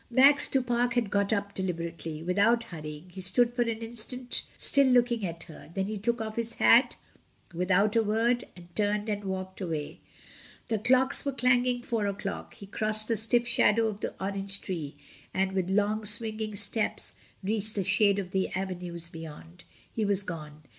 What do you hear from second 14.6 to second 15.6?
tree, and